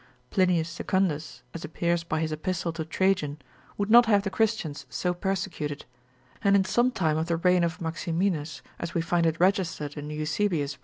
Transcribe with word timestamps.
Plinius 0.31 0.67
Secundus, 0.67 1.43
as 1.53 1.63
appears 1.63 2.03
by 2.03 2.21
his 2.21 2.31
Epistle 2.31 2.73
to 2.73 2.83
Trajan, 2.83 3.37
would 3.77 3.91
not 3.91 4.07
have 4.07 4.23
the 4.23 4.31
Christians 4.31 4.87
so 4.89 5.13
persecuted, 5.13 5.85
and 6.43 6.55
in 6.55 6.65
some 6.65 6.89
time 6.89 7.17
of 7.19 7.27
the 7.27 7.37
reign 7.37 7.63
of 7.63 7.79
Maximinus, 7.79 8.63
as 8.79 8.95
we 8.95 9.01
find 9.01 9.27
it 9.27 9.39
registered 9.39 9.93
in 9.95 10.09
Eusebius 10.09 10.71
lib. 10.73 10.79